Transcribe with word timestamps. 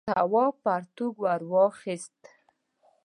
تواب 0.09 0.53
پرتوگ 0.63 1.15
ور 1.23 1.41
واخیست. 1.51 2.19